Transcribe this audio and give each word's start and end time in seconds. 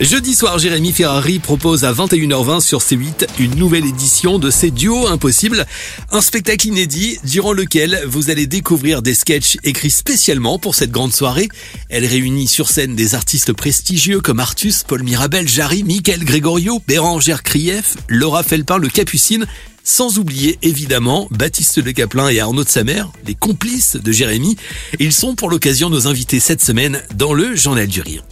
Jeudi 0.00 0.34
soir, 0.34 0.58
Jérémy 0.58 0.92
Ferrari 0.92 1.38
propose 1.38 1.84
à 1.84 1.92
21h20 1.92 2.60
sur 2.60 2.80
C8 2.80 3.28
une 3.38 3.54
nouvelle 3.54 3.86
édition 3.86 4.40
de 4.40 4.50
ses 4.50 4.72
duos 4.72 5.06
impossibles. 5.06 5.64
Un 6.10 6.20
spectacle 6.20 6.66
inédit 6.66 7.18
durant 7.22 7.52
lequel 7.52 8.02
vous 8.04 8.28
allez 8.28 8.48
découvrir 8.48 9.02
des 9.02 9.14
sketchs 9.14 9.56
écrits 9.62 9.92
spécialement 9.92 10.58
pour 10.58 10.74
cette 10.74 10.90
grande 10.90 11.12
soirée. 11.12 11.48
Elle 11.90 12.04
réunit 12.04 12.48
sur 12.48 12.70
scène 12.70 12.96
des 12.96 13.14
artistes 13.14 13.52
prestigieux 13.52 14.20
comme 14.20 14.40
Artus, 14.40 14.82
Paul 14.82 15.04
Mirabel, 15.04 15.46
Jarry, 15.46 15.84
Michael 15.84 16.24
Gregorio, 16.24 16.82
Bérangère 16.88 17.44
Krief, 17.44 17.94
Laura 18.08 18.42
Felpin, 18.42 18.78
le 18.78 18.88
Capucine, 18.88 19.46
sans 19.84 20.18
oublier 20.18 20.58
évidemment 20.62 21.28
Baptiste 21.30 21.80
Le 21.80 21.92
Caplin 21.92 22.30
et 22.30 22.40
Arnaud 22.40 22.64
de 22.64 22.68
Samer, 22.68 23.04
les 23.28 23.36
complices 23.36 23.94
de 23.94 24.10
Jérémy. 24.10 24.56
Ils 24.98 25.12
sont 25.12 25.36
pour 25.36 25.50
l'occasion 25.50 25.88
nos 25.88 26.08
invités 26.08 26.40
cette 26.40 26.64
semaine 26.64 27.00
dans 27.14 27.32
le 27.32 27.54
Journal 27.54 27.86
du 27.86 28.00
Rire. 28.00 28.24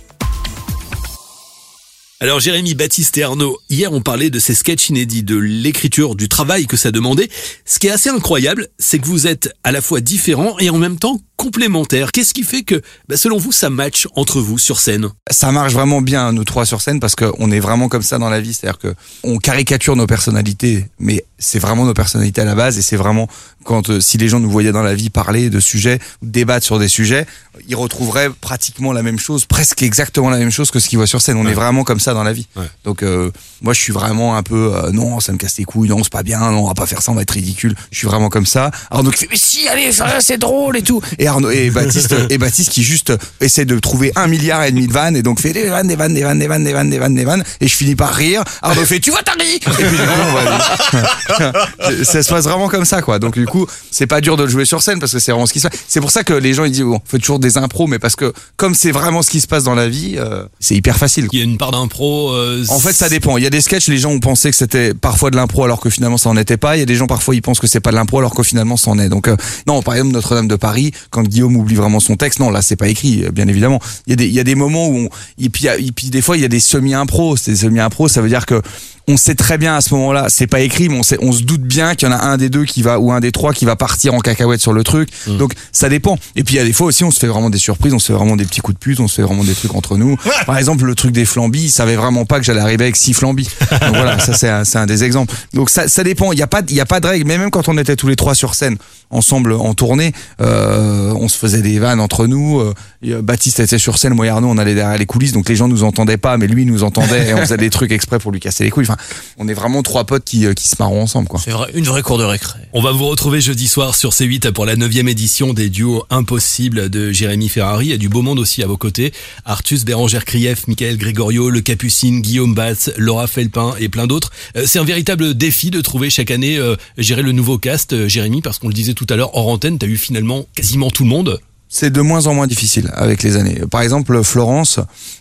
Alors 2.22 2.38
Jérémy, 2.38 2.74
Baptiste 2.74 3.18
et 3.18 3.24
Arnaud, 3.24 3.58
hier 3.68 3.92
on 3.92 4.00
parlait 4.00 4.30
de 4.30 4.38
ces 4.38 4.54
sketchs 4.54 4.90
inédits, 4.90 5.24
de 5.24 5.34
l'écriture, 5.34 6.14
du 6.14 6.28
travail 6.28 6.68
que 6.68 6.76
ça 6.76 6.92
demandait. 6.92 7.28
Ce 7.64 7.80
qui 7.80 7.88
est 7.88 7.90
assez 7.90 8.10
incroyable, 8.10 8.68
c'est 8.78 9.00
que 9.00 9.06
vous 9.06 9.26
êtes 9.26 9.52
à 9.64 9.72
la 9.72 9.80
fois 9.80 10.00
différents 10.00 10.56
et 10.60 10.70
en 10.70 10.78
même 10.78 11.00
temps 11.00 11.18
complémentaires. 11.42 12.12
Qu'est-ce 12.12 12.34
qui 12.34 12.44
fait 12.44 12.62
que, 12.62 12.80
bah, 13.08 13.16
selon 13.16 13.36
vous, 13.36 13.50
ça 13.50 13.68
match 13.68 14.06
entre 14.14 14.40
vous 14.40 14.58
sur 14.58 14.78
scène? 14.78 15.08
Ça 15.28 15.50
marche 15.50 15.72
vraiment 15.72 16.00
bien, 16.00 16.32
nous 16.32 16.44
trois 16.44 16.64
sur 16.64 16.80
scène, 16.80 17.00
parce 17.00 17.16
qu'on 17.16 17.50
est 17.50 17.58
vraiment 17.58 17.88
comme 17.88 18.02
ça 18.02 18.18
dans 18.18 18.30
la 18.30 18.40
vie. 18.40 18.54
C'est-à-dire 18.54 18.78
que 18.78 18.94
on 19.24 19.38
caricature 19.38 19.96
nos 19.96 20.06
personnalités, 20.06 20.86
mais 21.00 21.24
c'est 21.38 21.58
vraiment 21.58 21.84
nos 21.84 21.94
personnalités 21.94 22.40
à 22.40 22.44
la 22.44 22.54
base, 22.54 22.78
et 22.78 22.82
c'est 22.82 22.96
vraiment 22.96 23.26
quand 23.64 23.90
euh, 23.90 24.00
si 24.00 24.18
les 24.18 24.28
gens 24.28 24.38
nous 24.38 24.50
voyaient 24.50 24.72
dans 24.72 24.82
la 24.82 24.94
vie 24.94 25.10
parler 25.10 25.50
de 25.50 25.58
sujets, 25.58 25.98
débattre 26.22 26.64
sur 26.64 26.78
des 26.78 26.88
sujets, 26.88 27.26
ils 27.68 27.76
retrouveraient 27.76 28.30
pratiquement 28.30 28.92
la 28.92 29.02
même 29.02 29.18
chose, 29.18 29.44
presque 29.44 29.82
exactement 29.82 30.30
la 30.30 30.38
même 30.38 30.50
chose 30.50 30.70
que 30.70 30.78
ce 30.78 30.88
qu'ils 30.88 30.98
voient 30.98 31.06
sur 31.08 31.20
scène. 31.20 31.36
On 31.36 31.46
est 31.46 31.54
vraiment 31.54 31.82
comme 31.82 32.00
ça 32.00 32.14
dans 32.14 32.22
la 32.22 32.32
vie. 32.32 32.46
Ouais. 32.54 32.70
Donc 32.84 33.02
euh, 33.02 33.30
moi, 33.62 33.72
je 33.72 33.80
suis 33.80 33.92
vraiment 33.92 34.36
un 34.36 34.42
peu 34.42 34.74
euh, 34.74 34.92
non, 34.92 35.18
ça 35.20 35.32
me 35.32 35.38
casse 35.38 35.58
les 35.58 35.64
couilles, 35.64 35.88
non, 35.88 36.02
c'est 36.04 36.12
pas 36.12 36.22
bien, 36.22 36.38
non, 36.38 36.64
on 36.64 36.68
va 36.68 36.74
pas 36.74 36.86
faire 36.86 37.02
ça, 37.02 37.10
on 37.10 37.16
va 37.16 37.22
être 37.22 37.32
ridicule. 37.32 37.74
Je 37.90 37.98
suis 37.98 38.06
vraiment 38.06 38.28
comme 38.28 38.46
ça. 38.46 38.70
Arnaud 38.90 39.10
qui 39.10 39.18
fait 39.18 39.28
mais 39.30 39.36
si, 39.36 39.66
allez, 39.68 39.90
c'est 40.20 40.38
drôle 40.38 40.76
et 40.76 40.82
tout. 40.82 41.00
Et 41.18 41.26
Arnaud 41.32 41.50
et 41.50 41.70
Baptiste 41.70 42.14
et 42.30 42.38
Baptiste 42.38 42.70
qui 42.70 42.82
juste 42.82 43.12
essaie 43.40 43.64
de 43.64 43.78
trouver 43.78 44.12
un 44.16 44.26
milliard 44.26 44.62
et 44.64 44.70
demi 44.70 44.86
de 44.86 44.92
vannes 44.92 45.16
et 45.16 45.22
donc 45.22 45.40
fait 45.40 45.52
des 45.52 45.66
vannes, 45.68 45.88
des 45.88 45.96
vannes, 45.96 46.14
des 46.14 46.22
vannes, 46.22 46.38
des 46.38 46.46
vannes, 46.46 46.64
des 46.64 46.72
vannes, 46.72 46.90
des 46.90 46.98
vannes, 46.98 47.14
des 47.14 47.24
vannes. 47.24 47.44
Et 47.60 47.68
je 47.68 47.74
finis 47.74 47.96
par 47.96 48.14
rire. 48.14 48.42
Arnaud 48.62 48.84
fait 48.84 49.00
tu 49.00 49.10
vois 49.10 49.22
t'as 49.22 49.32
ri. 49.32 49.56
Et 49.56 49.58
puis 49.60 49.96
du 49.96 49.96
coup, 49.96 50.02
on 50.28 50.32
va 50.34 51.52
ça 52.04 52.22
se 52.22 52.28
passe 52.28 52.44
vraiment 52.44 52.68
comme 52.68 52.84
ça 52.84 53.02
quoi. 53.02 53.18
Donc 53.18 53.34
du 53.34 53.46
coup, 53.46 53.66
c'est 53.90 54.06
pas 54.06 54.20
dur 54.20 54.36
de 54.36 54.44
le 54.44 54.48
jouer 54.50 54.64
sur 54.64 54.82
scène 54.82 54.98
parce 54.98 55.12
que 55.12 55.18
c'est 55.18 55.32
vraiment 55.32 55.46
ce 55.46 55.52
qui 55.52 55.60
se 55.60 55.68
passe. 55.68 55.78
C'est 55.88 56.00
pour 56.00 56.10
ça 56.10 56.24
que 56.24 56.32
les 56.34 56.54
gens 56.54 56.64
ils 56.64 56.72
disent 56.72 56.82
bon, 56.82 56.96
on 57.04 57.08
fait 57.10 57.18
toujours 57.18 57.38
des 57.38 57.58
impros, 57.58 57.86
mais 57.86 57.98
parce 57.98 58.16
que 58.16 58.32
comme 58.56 58.74
c'est 58.74 58.92
vraiment 58.92 59.22
ce 59.22 59.30
qui 59.30 59.40
se 59.40 59.46
passe 59.46 59.64
dans 59.64 59.74
la 59.74 59.88
vie, 59.88 60.14
euh, 60.18 60.44
c'est 60.60 60.74
hyper 60.74 60.96
facile. 60.96 61.28
Il 61.32 61.38
y 61.38 61.42
a 61.42 61.44
une 61.44 61.58
part 61.58 61.72
d'impro. 61.72 62.30
euh, 62.32 62.64
En 62.68 62.78
fait, 62.78 62.92
ça 62.92 63.08
dépend. 63.08 63.36
Il 63.36 63.44
y 63.44 63.46
a 63.46 63.50
des 63.50 63.60
sketchs, 63.60 63.88
les 63.88 63.98
gens 63.98 64.10
ont 64.10 64.20
pensé 64.20 64.50
que 64.50 64.56
c'était 64.56 64.94
parfois 64.94 65.30
de 65.30 65.36
l'impro 65.36 65.64
alors 65.64 65.80
que 65.80 65.90
finalement 65.90 66.18
ça 66.18 66.28
en 66.30 66.36
était 66.36 66.56
pas. 66.56 66.76
Il 66.76 66.80
y 66.80 66.82
a 66.82 66.86
des 66.86 66.94
gens 66.96 67.06
parfois 67.06 67.34
ils 67.34 67.42
pensent 67.42 67.60
que 67.60 67.66
c'est 67.66 67.80
pas 67.80 67.90
de 67.90 67.96
l'impro 67.96 68.18
alors 68.18 68.34
que 68.34 68.42
finalement 68.42 68.76
c'en 68.76 68.98
est. 68.98 69.08
Donc 69.08 69.28
euh, 69.28 69.36
non, 69.66 69.82
par 69.82 69.94
exemple 69.94 70.12
Notre-Dame 70.12 70.48
de 70.48 70.56
Paris, 70.56 70.92
quand 71.10 71.21
Guillaume 71.28 71.56
oublie 71.56 71.74
vraiment 71.74 72.00
son 72.00 72.16
texte, 72.16 72.38
non 72.40 72.50
là 72.50 72.62
c'est 72.62 72.76
pas 72.76 72.88
écrit, 72.88 73.24
euh, 73.24 73.30
bien 73.30 73.48
évidemment. 73.48 73.80
Il 74.06 74.10
y 74.10 74.12
a 74.14 74.16
des 74.16 74.26
il 74.26 74.32
y 74.34 74.40
a 74.40 74.44
des 74.44 74.54
moments 74.54 74.88
où 74.88 74.96
on, 74.96 75.08
et 75.38 75.48
puis 75.48 75.64
il 75.64 75.66
y 75.66 75.68
a- 75.68 75.76
et 75.78 75.92
puis 75.92 76.08
des 76.10 76.22
fois 76.22 76.36
il 76.36 76.42
y 76.42 76.44
a 76.44 76.48
des 76.48 76.60
semi-impro. 76.60 77.36
C'est 77.36 77.54
semi-impro, 77.56 78.08
ça 78.08 78.20
veut 78.20 78.28
dire 78.28 78.46
que 78.46 78.60
on 79.08 79.16
sait 79.16 79.34
très 79.34 79.58
bien 79.58 79.74
à 79.74 79.80
ce 79.80 79.92
moment-là, 79.94 80.26
c'est 80.28 80.46
pas 80.46 80.60
écrit, 80.60 80.88
mais 80.88 80.96
on, 80.96 81.02
sait, 81.02 81.18
on 81.20 81.32
se 81.32 81.42
doute 81.42 81.62
bien 81.62 81.96
qu'il 81.96 82.08
y 82.08 82.12
en 82.12 82.14
a 82.14 82.20
un 82.22 82.36
des 82.36 82.48
deux 82.48 82.64
qui 82.64 82.82
va 82.82 83.00
ou 83.00 83.10
un 83.10 83.18
des 83.18 83.32
trois 83.32 83.52
qui 83.52 83.64
va 83.64 83.74
partir 83.74 84.14
en 84.14 84.20
cacahuète 84.20 84.60
sur 84.60 84.72
le 84.72 84.84
truc. 84.84 85.08
Donc 85.26 85.54
ça 85.72 85.88
dépend. 85.88 86.16
Et 86.36 86.44
puis 86.44 86.54
il 86.54 86.58
y 86.58 86.60
a 86.60 86.64
des 86.64 86.72
fois 86.72 86.86
aussi, 86.86 87.02
on 87.02 87.10
se 87.10 87.18
fait 87.18 87.26
vraiment 87.26 87.50
des 87.50 87.58
surprises, 87.58 87.92
on 87.94 87.98
se 87.98 88.06
fait 88.06 88.12
vraiment 88.12 88.36
des 88.36 88.44
petits 88.44 88.60
coups 88.60 88.78
de 88.78 88.78
pute, 88.78 89.00
on 89.00 89.08
se 89.08 89.16
fait 89.16 89.22
vraiment 89.22 89.42
des 89.42 89.54
trucs 89.54 89.74
entre 89.74 89.96
nous. 89.96 90.16
Par 90.46 90.56
exemple, 90.56 90.84
le 90.84 90.94
truc 90.94 91.10
des 91.10 91.24
flambis, 91.24 91.64
il 91.64 91.70
savait 91.70 91.96
vraiment 91.96 92.24
pas 92.26 92.38
que 92.38 92.44
j'allais 92.44 92.60
arriver 92.60 92.84
avec 92.84 92.94
six 92.96 93.12
flambis. 93.12 93.48
Donc 93.70 93.90
voilà, 93.96 94.20
ça 94.20 94.34
c'est 94.64 94.78
un, 94.78 94.86
des 94.86 95.02
exemples. 95.02 95.34
Donc 95.52 95.68
ça, 95.70 95.88
ça 95.88 96.04
dépend. 96.04 96.30
Il 96.30 96.38
y 96.38 96.42
a 96.42 96.46
pas, 96.46 96.62
il 96.68 96.76
y 96.76 96.80
a 96.80 96.86
pas 96.86 97.00
de 97.00 97.08
règle. 97.08 97.26
Mais 97.26 97.38
même 97.38 97.50
quand 97.50 97.68
on 97.68 97.76
était 97.78 97.96
tous 97.96 98.06
les 98.06 98.16
trois 98.16 98.36
sur 98.36 98.54
scène, 98.54 98.76
ensemble 99.12 99.52
en 99.52 99.74
tournée, 99.74 100.12
euh, 100.40 101.12
on 101.14 101.28
se 101.28 101.36
faisait 101.38 101.62
des 101.62 101.78
vannes 101.78 102.00
entre 102.00 102.26
nous. 102.26 102.60
Euh, 102.60 102.74
et, 103.02 103.12
euh, 103.14 103.22
Baptiste 103.22 103.60
était 103.60 103.78
sur 103.78 103.98
scène, 103.98 104.14
moi 104.14 104.26
et 104.26 104.28
Arnaud, 104.28 104.48
on 104.48 104.58
allait 104.58 104.74
derrière 104.74 104.98
les 104.98 105.06
coulisses, 105.06 105.32
donc 105.32 105.48
les 105.48 105.56
gens 105.56 105.68
nous 105.68 105.84
entendaient 105.84 106.16
pas, 106.16 106.36
mais 106.38 106.46
lui 106.46 106.64
nous 106.66 106.82
entendait 106.82 107.28
et 107.28 107.34
on 107.34 107.38
faisait 107.38 107.56
des 107.56 107.70
trucs 107.70 107.92
exprès 107.92 108.18
pour 108.18 108.32
lui 108.32 108.40
casser 108.40 108.64
les 108.64 108.70
couilles. 108.70 108.84
Enfin, 108.84 108.96
on 109.38 109.46
est 109.48 109.54
vraiment 109.54 109.82
trois 109.82 110.04
potes 110.04 110.24
qui, 110.24 110.46
euh, 110.46 110.54
qui 110.54 110.66
se 110.68 110.76
marront 110.78 111.02
ensemble, 111.02 111.28
quoi. 111.28 111.40
C'est 111.44 111.50
vrai- 111.52 111.70
une 111.74 111.84
vraie 111.84 112.02
cour 112.02 112.18
de 112.18 112.24
récré. 112.24 112.58
On 112.72 112.82
va 112.82 112.92
vous 112.92 113.06
retrouver 113.06 113.40
jeudi 113.40 113.68
soir 113.68 113.94
sur 113.94 114.12
C8 114.12 114.50
pour 114.52 114.66
la 114.66 114.76
neuvième 114.76 115.08
édition 115.08 115.52
des 115.52 115.68
duos 115.68 116.04
impossibles 116.10 116.88
de 116.90 117.12
Jérémy 117.12 117.48
Ferrari. 117.48 117.86
Il 117.86 117.90
y 117.90 117.94
a 117.94 117.98
du 117.98 118.08
beau 118.08 118.22
monde 118.22 118.38
aussi 118.38 118.62
à 118.62 118.66
vos 118.66 118.76
côtés. 118.76 119.12
Artus, 119.44 119.84
Bérangère 119.84 120.24
Krief, 120.24 120.66
Michael 120.68 120.96
Gregorio, 120.96 121.50
Le 121.50 121.60
Capucine, 121.60 122.20
Guillaume 122.22 122.54
Batz, 122.54 122.90
Laura 122.96 123.26
Felpin 123.26 123.74
et 123.78 123.88
plein 123.88 124.06
d'autres. 124.06 124.30
Euh, 124.56 124.64
C'est 124.66 124.78
un 124.78 124.84
véritable 124.84 125.34
défi 125.34 125.70
de 125.70 125.80
trouver 125.80 126.08
chaque 126.10 126.30
année, 126.30 126.56
euh, 126.56 126.76
gérer 126.96 127.22
le 127.22 127.32
nouveau 127.32 127.58
cast, 127.58 127.92
euh, 127.92 128.08
Jérémy, 128.08 128.40
parce 128.40 128.58
qu'on 128.58 128.68
le 128.68 128.74
disait 128.74 128.94
tout 128.94 129.01
à 129.08 129.16
l'heure, 129.16 129.34
hors 129.36 129.48
antenne, 129.48 129.78
t'as 129.78 129.86
eu 129.86 129.96
finalement 129.96 130.44
quasiment 130.54 130.90
tout 130.90 131.04
le 131.04 131.08
monde. 131.10 131.38
C'est 131.74 131.88
de 131.90 132.02
moins 132.02 132.26
en 132.26 132.34
moins 132.34 132.46
difficile 132.46 132.90
avec 132.94 133.22
les 133.22 133.36
années. 133.36 133.62
Par 133.70 133.80
exemple, 133.80 134.22
Florence, 134.22 134.78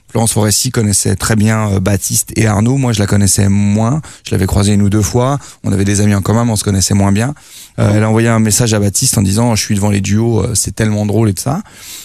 Florence 0.09 0.34
Foresti 0.34 0.69
connaissait 0.69 1.16
très 1.16 1.38
bien 1.38 1.69
euh, 1.69 1.80
Baptiste 1.80 2.34
et 2.36 2.46
Arnaud. 2.46 2.75
Moi, 2.75 2.91
je 2.91 3.00
la 3.00 3.08
connaissais 3.08 3.47
moins. 3.47 4.02
Je 4.25 4.31
l'avais 4.31 4.47
croisée 4.47 4.74
une 4.74 4.81
ou 4.81 4.90
deux 4.90 5.02
fois. 5.02 5.40
On 5.64 5.72
avait 5.72 5.86
des 5.86 6.02
amis 6.02 6.14
en 6.14 6.22
commun, 6.22 6.44
mais 6.44 6.52
on 6.52 6.58
se 6.58 6.66
connaissait 6.66 6.94
moins 6.94 7.14
bien. 7.14 7.34
Euh, 7.80 7.94
elle 7.96 8.03
a 8.03 8.09
envoyé 8.09 8.28
un 8.28 8.40
message 8.40 8.74
à 8.74 8.80
Baptiste 8.80 9.18
en 9.18 9.22
disant 9.22 9.56
Je 9.56 9.64
suis 9.64 9.75
devant 9.75 9.91
les 9.91 10.02
duos, 10.02 10.41
euh, 10.41 10.52
c'est 10.53 10.75
tellement 10.75 11.06
drôle 11.06 11.30
et 11.30 11.34
tout 11.34 11.41
ça. 11.44 11.62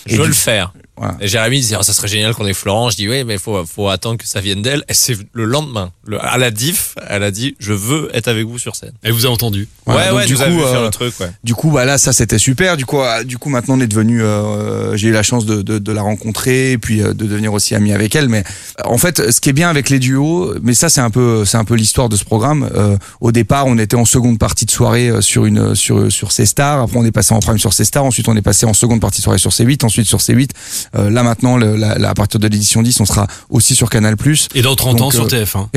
Je 0.06 0.14
Et 0.14 0.16
veux 0.18 0.22
du- 0.22 0.28
le 0.28 0.34
faire. 0.34 0.72
Voilà. 0.96 1.16
Et 1.20 1.28
Jérémy 1.28 1.60
disait, 1.60 1.76
Ah, 1.78 1.82
ça 1.82 1.92
serait 1.92 2.08
génial 2.08 2.34
qu'on 2.34 2.46
ait 2.46 2.54
Florent. 2.54 2.90
Je 2.90 2.96
dis, 2.96 3.08
oui, 3.08 3.24
mais 3.24 3.38
faut, 3.38 3.64
faut 3.66 3.88
attendre 3.88 4.16
que 4.18 4.26
ça 4.26 4.40
vienne 4.40 4.62
d'elle. 4.62 4.82
Et 4.88 4.94
c'est 4.94 5.16
le 5.32 5.44
lendemain. 5.44 5.90
Le, 6.06 6.22
à 6.24 6.38
la 6.38 6.50
diff, 6.50 6.94
elle 7.08 7.22
a 7.22 7.30
dit, 7.30 7.54
je 7.58 7.72
veux 7.72 8.10
être 8.14 8.28
avec 8.28 8.46
vous 8.46 8.58
sur 8.58 8.76
scène. 8.76 8.92
Elle 9.02 9.12
vous 9.12 9.26
a 9.26 9.28
entendu. 9.30 9.68
Voilà, 9.84 10.12
ouais, 10.14 10.20
ouais, 10.20 10.26
du 10.26 10.34
coup, 10.36 10.42
euh, 10.42 10.84
le 10.84 10.90
truc, 10.90 11.18
ouais. 11.20 11.30
Du 11.44 11.54
coup, 11.54 11.70
bah 11.70 11.84
là, 11.84 11.98
ça 11.98 12.12
c'était 12.12 12.38
super. 12.38 12.76
Du 12.76 12.86
coup, 12.86 13.00
euh, 13.00 13.24
du 13.24 13.38
coup, 13.38 13.48
maintenant 13.48 13.76
on 13.76 13.80
est 13.80 13.86
devenu. 13.86 14.22
euh, 14.22 14.96
J'ai 14.96 15.08
eu 15.08 15.12
la 15.12 15.22
chance 15.22 15.46
de, 15.46 15.62
de, 15.62 15.78
de 15.78 15.92
la 15.92 16.02
rencontrer 16.02 16.72
et 16.72 16.78
puis 16.78 17.02
euh, 17.02 17.08
de 17.12 17.26
devenir 17.26 17.52
aussi 17.52 17.74
ami 17.74 17.92
avec 17.92 18.14
elle. 18.16 18.28
Mais 18.28 18.42
euh, 18.80 18.88
en 18.88 18.98
fait, 18.98 19.30
ce 19.30 19.40
qui 19.40 19.48
est 19.50 19.52
bien 19.52 19.68
avec 19.68 19.90
les 19.90 19.98
duos, 19.98 20.54
mais 20.62 20.74
ça 20.74 20.88
c'est 20.88 21.00
un 21.00 21.10
peu, 21.10 21.44
c'est 21.44 21.56
un 21.56 21.64
peu 21.64 21.74
l'histoire 21.74 22.08
de 22.08 22.16
ce 22.16 22.24
programme. 22.24 22.68
Euh, 22.74 22.96
au 23.20 23.32
départ, 23.32 23.66
on 23.66 23.78
était 23.78 23.96
en 23.96 24.04
seconde 24.04 24.38
partie 24.38 24.64
de 24.64 24.70
soirée 24.70 25.08
euh, 25.08 25.20
sur 25.20 25.44
une 25.46 25.74
sur 25.74 26.10
sur 26.10 26.32
C 26.32 26.46
Star. 26.46 26.80
Après, 26.80 26.96
on 26.98 27.04
est 27.04 27.12
passé 27.12 27.34
en 27.34 27.40
prime 27.40 27.58
sur 27.58 27.72
C 27.72 27.84
Star. 27.84 28.04
Ensuite, 28.04 28.28
on 28.28 28.36
est 28.36 28.42
passé 28.42 28.66
en 28.66 28.74
seconde 28.74 29.00
partie 29.00 29.20
de 29.20 29.24
soirée 29.24 29.38
sur 29.38 29.50
C8. 29.50 29.84
Ensuite 29.84 30.06
sur 30.06 30.18
C8. 30.18 30.50
Euh, 30.94 31.10
là 31.10 31.22
maintenant, 31.22 31.56
le- 31.56 31.76
la- 31.76 31.96
la- 31.98 32.10
à 32.10 32.14
partir 32.14 32.38
de 32.40 32.46
l'édition 32.48 32.82
10, 32.82 33.00
on 33.00 33.04
sera 33.06 33.26
aussi 33.50 33.74
sur 33.74 33.90
Canal+. 33.90 34.16
Et 34.54 34.62
dans 34.62 34.74
30 34.76 35.00
ans 35.00 35.10
sur 35.10 35.24
euh, 35.24 35.26
TF1. 35.28 35.68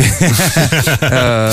Euh, 1.03 1.51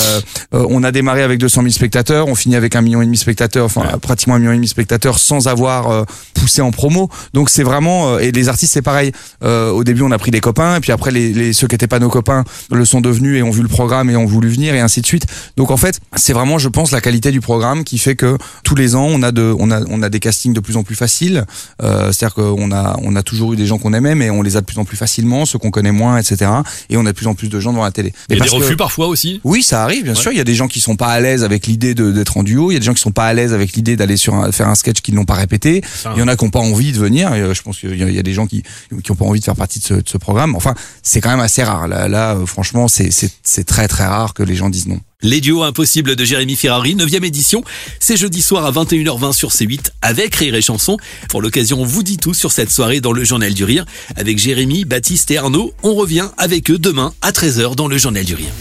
euh, 0.54 0.66
on 0.68 0.82
a 0.84 0.92
démarré 0.92 1.22
avec 1.22 1.38
200 1.38 1.62
000 1.62 1.72
spectateurs, 1.72 2.28
on 2.28 2.34
finit 2.34 2.56
avec 2.56 2.76
un 2.76 2.80
million 2.80 3.00
et 3.02 3.04
demi 3.04 3.16
de 3.16 3.20
spectateurs, 3.22 3.64
enfin 3.64 3.98
pratiquement 4.00 4.34
un 4.34 4.38
million 4.38 4.52
et 4.52 4.56
demi 4.56 4.66
de 4.66 4.70
spectateurs 4.70 5.18
sans 5.18 5.48
avoir 5.48 5.90
euh, 5.90 6.04
poussé 6.34 6.62
en 6.62 6.70
promo. 6.70 7.08
Donc 7.32 7.50
c'est 7.50 7.62
vraiment 7.62 8.08
euh, 8.14 8.18
et 8.18 8.32
les 8.32 8.48
artistes 8.48 8.72
c'est 8.72 8.82
pareil. 8.82 9.12
Euh, 9.44 9.70
au 9.70 9.84
début 9.84 10.02
on 10.02 10.10
a 10.10 10.18
pris 10.18 10.30
des 10.30 10.40
copains 10.40 10.76
et 10.76 10.80
puis 10.80 10.92
après 10.92 11.10
les, 11.10 11.32
les 11.32 11.52
ceux 11.52 11.66
qui 11.66 11.74
étaient 11.74 11.86
pas 11.86 11.98
nos 11.98 12.08
copains 12.10 12.44
le 12.70 12.84
sont 12.84 13.00
devenus 13.00 13.38
et 13.38 13.42
ont 13.42 13.50
vu 13.50 13.62
le 13.62 13.68
programme 13.68 14.10
et 14.10 14.16
ont 14.16 14.26
voulu 14.26 14.48
venir 14.48 14.74
et 14.74 14.80
ainsi 14.80 15.00
de 15.00 15.06
suite. 15.06 15.26
Donc 15.56 15.70
en 15.70 15.76
fait 15.76 16.00
c'est 16.16 16.32
vraiment 16.32 16.58
je 16.58 16.68
pense 16.68 16.90
la 16.90 17.00
qualité 17.00 17.30
du 17.30 17.40
programme 17.40 17.84
qui 17.84 17.98
fait 17.98 18.16
que 18.16 18.36
tous 18.64 18.74
les 18.74 18.94
ans 18.94 19.06
on 19.08 19.22
a 19.22 19.32
de 19.32 19.54
on 19.58 19.70
a 19.70 19.80
on 19.88 20.02
a 20.02 20.08
des 20.08 20.20
castings 20.20 20.52
de 20.52 20.60
plus 20.60 20.76
en 20.76 20.82
plus 20.82 20.96
faciles. 20.96 21.44
Euh, 21.82 22.12
C'est-à-dire 22.12 22.34
qu'on 22.34 22.72
a 22.72 22.96
on 23.02 23.16
a 23.16 23.22
toujours 23.22 23.45
eu 23.52 23.56
des 23.56 23.66
gens 23.66 23.78
qu'on 23.78 23.92
aimait 23.92 24.14
mais 24.14 24.30
on 24.30 24.42
les 24.42 24.56
a 24.56 24.60
de 24.60 24.66
plus 24.66 24.78
en 24.78 24.84
plus 24.84 24.96
facilement, 24.96 25.44
ceux 25.46 25.58
qu'on 25.58 25.70
connaît 25.70 25.92
moins, 25.92 26.18
etc. 26.18 26.50
Et 26.90 26.96
on 26.96 27.06
a 27.06 27.12
de 27.12 27.16
plus 27.16 27.26
en 27.26 27.34
plus 27.34 27.48
de 27.48 27.60
gens 27.60 27.72
devant 27.72 27.84
la 27.84 27.90
télé. 27.90 28.12
Il 28.28 28.36
y 28.36 28.40
a 28.40 28.44
des 28.44 28.50
que- 28.50 28.54
refus 28.56 28.76
parfois 28.76 29.06
aussi. 29.08 29.40
oui, 29.44 29.62
ça 29.62 29.82
arrive, 29.82 30.04
bien 30.04 30.14
sûr. 30.14 30.32
Il 30.32 30.38
y 30.38 30.40
a 30.40 30.44
des 30.44 30.54
gens 30.54 30.68
qui 30.68 30.80
sont 30.80 30.96
pas 30.96 31.08
à 31.08 31.20
l'aise 31.20 31.44
avec 31.44 31.66
l'idée 31.66 31.94
d'être 31.94 32.36
en 32.36 32.42
duo. 32.42 32.70
Il 32.70 32.74
y 32.74 32.76
a 32.76 32.80
des 32.80 32.86
gens 32.86 32.94
qui 32.94 33.00
sont 33.02 33.10
pas 33.12 33.26
à 33.26 33.32
l'aise 33.34 33.52
avec 33.52 33.72
l'idée 33.74 33.96
d'aller 33.96 34.16
sur 34.16 34.34
un- 34.34 34.52
faire 34.52 34.68
un 34.68 34.74
sketch 34.74 35.00
qu'ils 35.00 35.14
n'ont 35.14 35.24
pas 35.24 35.34
répété. 35.34 35.82
Il 36.14 36.18
y 36.20 36.22
en 36.22 36.28
a 36.28 36.36
qui 36.36 36.44
n'ont 36.44 36.50
pas 36.50 36.58
envie 36.60 36.92
de 36.92 36.98
venir. 36.98 37.34
Et, 37.34 37.40
euh, 37.40 37.54
je 37.54 37.62
pense 37.62 37.78
qu'il 37.78 37.96
y, 37.96 38.02
a- 38.02 38.08
il 38.08 38.14
y 38.14 38.18
a 38.18 38.22
des 38.22 38.32
gens 38.34 38.46
qui 38.46 38.62
qui 39.02 39.10
ont 39.12 39.16
pas 39.16 39.24
envie 39.24 39.40
de 39.40 39.44
faire 39.44 39.56
partie 39.56 39.78
de 39.78 39.84
ce, 39.84 39.94
de 39.94 40.02
ce 40.08 40.18
programme. 40.18 40.54
Enfin, 40.56 40.74
c'est 41.02 41.20
quand 41.20 41.30
même 41.30 41.40
assez 41.40 41.62
rare. 41.62 41.88
Là, 41.88 42.08
là 42.08 42.34
euh, 42.34 42.46
franchement, 42.46 42.86
c'est 42.88 43.64
très 43.64 43.88
très 43.88 44.06
rare 44.06 44.34
que 44.34 44.42
les 44.42 44.54
gens 44.54 44.70
disent 44.70 44.86
non. 44.88 45.00
Les 45.22 45.40
duos 45.40 45.62
impossibles 45.62 46.14
de 46.14 46.24
Jérémy 46.24 46.56
Ferrari, 46.56 46.94
9 46.94 47.12
édition. 47.24 47.64
C'est 48.00 48.18
jeudi 48.18 48.42
soir 48.42 48.66
à 48.66 48.72
21h20 48.72 49.32
sur 49.32 49.48
C8 49.48 49.92
avec 50.02 50.34
Rire 50.34 50.54
et 50.54 50.60
Chanson. 50.60 50.98
Pour 51.30 51.40
l'occasion, 51.40 51.80
on 51.80 51.84
vous 51.84 52.02
dit 52.02 52.18
tout 52.18 52.34
sur 52.34 52.52
cette 52.52 52.70
soirée 52.70 53.00
dans 53.00 53.12
le 53.12 53.24
Journal 53.24 53.54
du 53.54 53.64
Rire. 53.64 53.86
Avec 54.16 54.38
Jérémy, 54.38 54.84
Baptiste 54.84 55.30
et 55.30 55.38
Arnaud, 55.38 55.72
on 55.82 55.94
revient 55.94 56.28
avec 56.36 56.70
eux 56.70 56.78
demain 56.78 57.14
à 57.22 57.32
13h 57.32 57.76
dans 57.76 57.88
le 57.88 57.96
Journal 57.96 58.24
du 58.24 58.34
Rire. 58.34 58.52